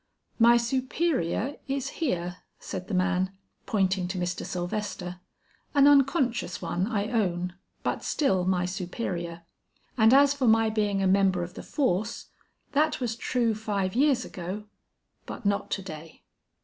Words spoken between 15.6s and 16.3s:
to day."